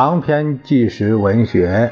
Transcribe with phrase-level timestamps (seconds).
[0.00, 1.90] 长篇纪实文学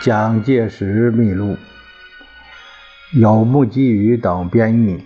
[0.04, 1.54] 《蒋介石秘录》，
[3.18, 5.02] 有木基宇等编译，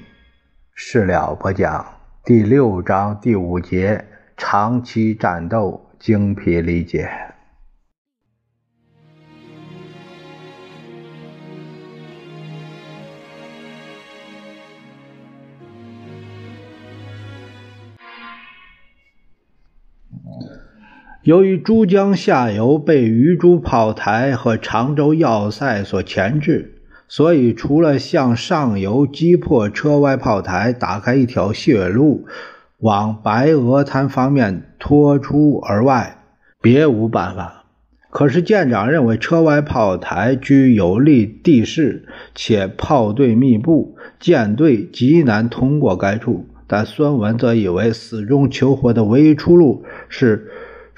[0.75, 1.87] 事了不讲。
[2.25, 4.05] 第六章第五节：
[4.37, 7.30] 长期战斗，精疲力竭。
[21.31, 32.27] 由于珠江下游被鱼珠炮台和常州要塞所钳制，所以除了向上游击破车歪炮台，打开一条血路
[32.79, 36.17] 往白鹅滩方面拖出而外，
[36.61, 37.65] 别无办法。
[38.11, 46.47] 可是舰长认为车歪炮台居有利地势，且炮队密布，舰队极难通过该处。
[46.67, 50.51] 但孙文则以为死中求活的唯一出路是。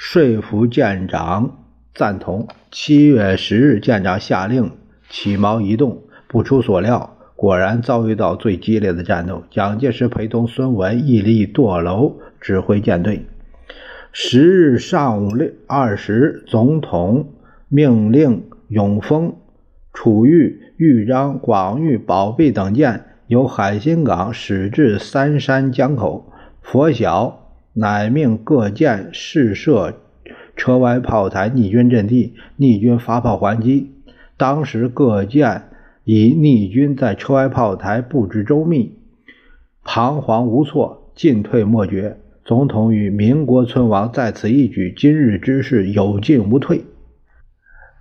[0.04, 1.58] 说服舰长
[1.94, 2.48] 赞同。
[2.72, 4.72] 七月十日，舰长下令
[5.08, 6.02] 起锚移动。
[6.26, 9.44] 不出所料，果然遭遇到最激烈的战斗。
[9.48, 13.24] 蒋介石陪同孙文屹立舵楼，指挥舰队。
[14.10, 15.30] 十日上午
[15.68, 17.34] 二时，总统
[17.68, 19.36] 命令永丰、
[19.94, 26.32] 楚玉、豫章、广玉、宝璧等舰由海心港驶至三山江口。
[26.60, 27.41] 拂晓。
[27.74, 29.94] 乃命各舰试射
[30.56, 33.92] 车歪炮台逆军阵地，逆军发炮还击。
[34.36, 35.62] 当时各舰
[36.04, 38.98] 以逆军在车歪炮台布置周密，
[39.84, 42.18] 彷徨无措，进退莫决。
[42.44, 46.84] 总统与民国存亡在此一举，今日之事有进无退，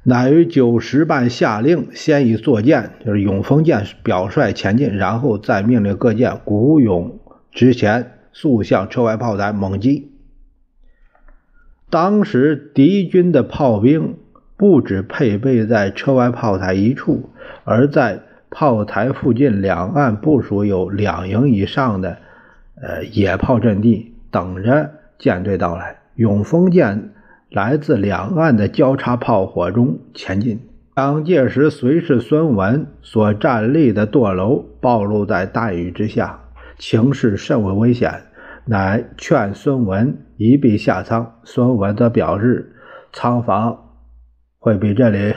[0.03, 7.19] 乃于九时半下令，先以坐舰，就是永丰舰表率前进，然后再命令各舰鼓勇
[7.51, 8.13] 直前。
[8.34, 10.12] 速向车外炮台猛击。
[11.90, 14.16] 当时敌军的炮兵
[14.56, 17.30] 不止配备在车外炮台一处，
[17.64, 22.18] 而在炮台附近两岸部署有两营以上的
[22.81, 25.98] 呃野炮阵地，等着舰队到来。
[26.16, 27.12] 永丰舰
[27.50, 30.59] 来自两岸的交叉炮火中前进。
[30.96, 36.42] 蒋介石随侍孙文所站立的舵楼暴露在大雨之下。
[36.77, 38.23] 情势甚为危险，
[38.65, 41.39] 乃劝孙文一臂下仓。
[41.43, 42.75] 孙文则表示，
[43.13, 43.95] 仓房
[44.59, 45.33] 会比这里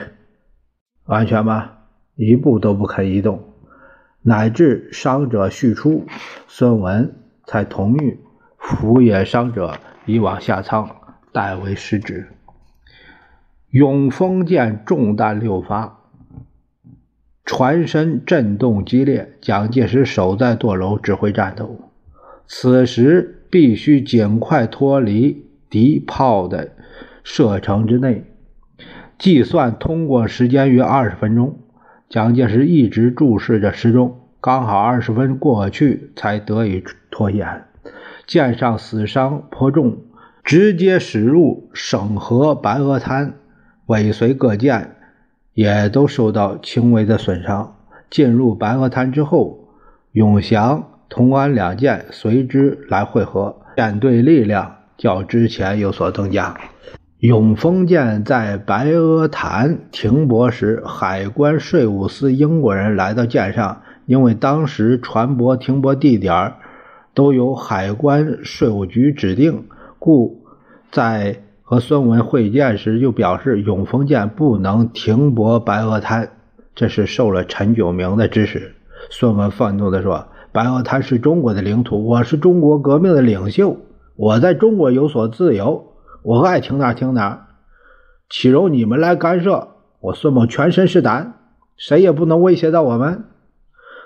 [1.05, 1.73] 安全吗？
[2.17, 3.43] 一步都不肯移动，
[4.23, 6.07] 乃至伤者续出，
[6.47, 7.15] 孙文
[7.45, 8.19] 才同意
[8.59, 9.75] 扶野伤者
[10.07, 10.89] 以往下仓，
[11.33, 12.29] 代为失职。
[13.71, 16.04] 永丰舰中弹六发。
[17.45, 21.91] 船身震动激烈，蒋介石守在舵楼指挥战斗。
[22.47, 26.71] 此时必须尽快脱离敌炮的
[27.23, 28.25] 射程之内。
[29.19, 31.59] 计算通过时间约二十分钟。
[32.09, 37.65] 蒋介石一直注视着时钟，刚好二十分过去，才得以脱险。
[38.27, 39.99] 舰上死伤颇重，
[40.43, 43.35] 直接驶入省河白鹅滩，
[43.87, 44.94] 尾随各舰。
[45.55, 47.77] 也都受到轻微的损伤。
[48.11, 49.69] 进入白鹅滩之后，
[50.13, 56.57] 永祥、同安两舰随之来会合，舰队力量较之前有所增加。
[57.19, 66.53] 永丰舰在白鹅潭停泊时，海关税务司英国人来到舰上，因为当时船舶停泊地点
[67.15, 69.65] 都由海关税务局指定，
[69.99, 70.45] 故
[70.91, 71.44] 在。
[71.67, 76.29] 和孙文会见时，就表示永丰舰不能停泊白鹅滩，
[76.75, 78.75] 这是受了陈炯明的指使。
[79.09, 83.79] 孙文愤怒地说：“白鹅滩是中国的领土，我是中国革命的领袖，
[84.15, 87.49] 我在中国有所自由，我爱停哪停哪，
[88.29, 89.69] 岂容你们来干涉？
[90.01, 91.33] 我孙某全身是胆，
[91.79, 93.25] 谁也不能威胁到我们。”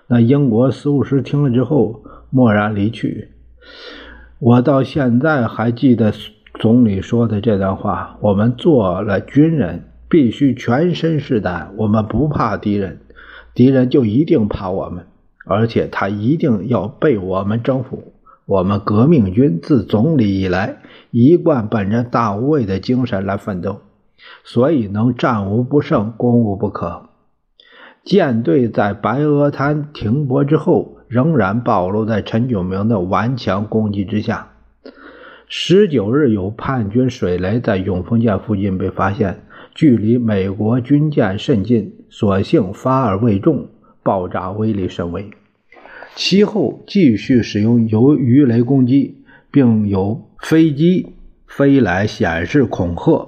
[0.07, 3.33] 那英国司务师听了之后，默然离去。
[4.39, 6.13] 我到现在还记得。
[6.59, 11.73] 总理说的这段话，我们做了军人，必须全身是胆。
[11.77, 12.99] 我们不怕敌人，
[13.55, 15.07] 敌人就一定怕我们，
[15.47, 18.13] 而且他一定要被我们征服。
[18.45, 20.79] 我们革命军自总理以来，
[21.13, 23.83] 一贯本着大无畏的精神来奋斗，
[24.43, 27.05] 所以能战无不胜，攻无不克。
[28.03, 34.55] 舰队在白鹅滩停泊之后，仍然暴露在陈炯明的顽强攻击之下。
[35.51, 39.41] 十九日，有叛军水雷在永丰舰附近被发现，
[39.75, 43.67] 距离美国军舰甚近，所幸发而未中，
[44.03, 45.31] 爆炸威力甚微。
[46.15, 51.15] 其后继续使用由鱼雷攻击，并有飞机
[51.47, 53.27] 飞来显示恐吓，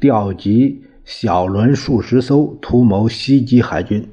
[0.00, 4.08] 调集小轮数十艘，图谋袭击海军。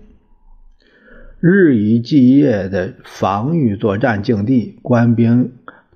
[1.39, 5.53] 日以继夜的防御作战境地，官兵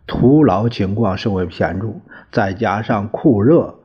[0.08, 1.88] 徒劳情况甚为显著。
[2.32, 3.76] 再加上酷热，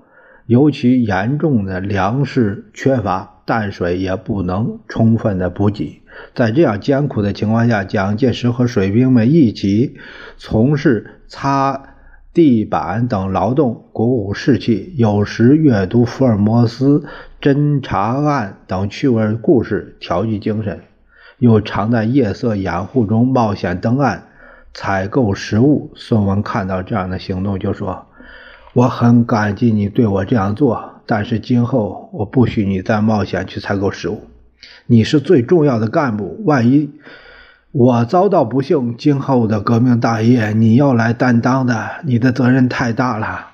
[0.46, 6.02] 尤其严重的粮食缺乏，淡水也不能充分的补给。
[6.34, 9.96] 在这样艰苦的情况下，蒋介石和水兵们一起
[10.36, 11.94] 从事擦
[12.34, 17.04] 地板等劳动，鼓舞士气；有时阅读福尔摩斯
[17.40, 20.80] 侦查案等趣味故事，调剂精神。
[21.38, 24.24] 又常在夜色掩护中冒险登岸，
[24.72, 25.92] 采购食物。
[25.94, 28.06] 孙文看到这样的行动，就说
[28.74, 34.28] ：“我很感激你对我这样做，但是今后我不许你再冒险去采购食物。
[34.86, 36.90] 你是最重要的干部，万一
[37.72, 43.48] 我遭到不幸，今后的革命大业你要来担当的，你的责任太大了。”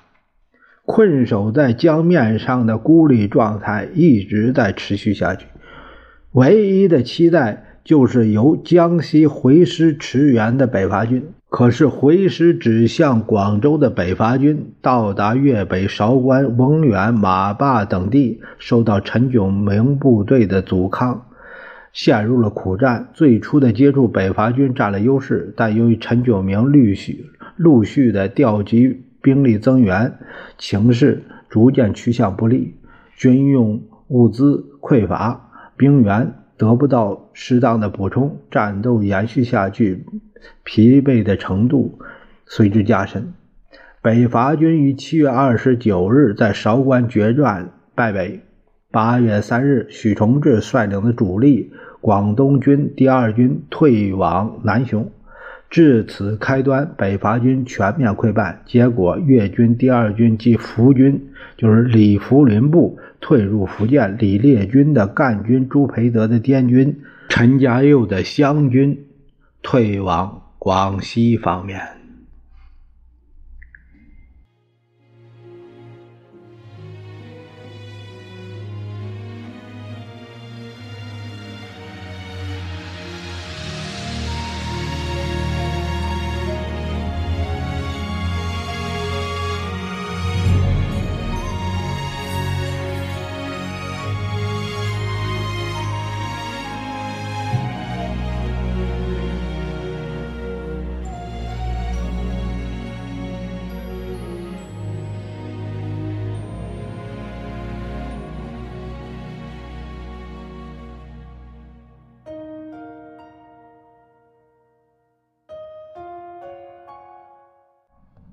[0.88, 5.46] 困守在江面上的孤立状态一直在持续下去，
[6.30, 7.64] 唯一的期待。
[7.86, 21.26] 就是由江西回师驰援的北伐军，可是回师指向广州的北伐军到达粤北韶关、翁源、马坝等地，受到陈炯明部队的阻抗，
[21.92, 23.06] 陷入了苦战。
[23.14, 30.12] 最初的接触，北伐军占了优势，但由于陈炯明陆续陆续的调集兵力增援，
[30.58, 32.74] 情势逐渐趋向不利，
[33.16, 36.34] 军用物资匮乏，兵员。
[36.56, 40.06] 得不到适当的补充，战斗延续下去，
[40.64, 41.98] 疲惫的程度
[42.46, 43.34] 随之加深。
[44.00, 48.40] 北伐军于七月二十九日在韶关决战败北。
[48.90, 55.10] 八月三日，许崇智率领的主力广东军第二军退往南雄。
[55.68, 58.62] 至此开端，北伐军全面溃败。
[58.64, 69.04] 结果，粤军第二军及福军，就是李福林部退入福建；李烈军的赣军、朱培德的滇军、陈嘉佑的湘军
[69.62, 71.80] 退往广西方面。